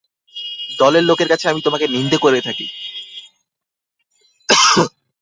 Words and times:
দলের 0.79 1.03
লোকের 1.09 1.27
কাছে 1.29 1.45
আমি 1.47 1.61
তোমাকে 1.61 1.85
নিন্দে 1.87 2.17
করে 2.17 2.39
থাকি। 2.47 2.65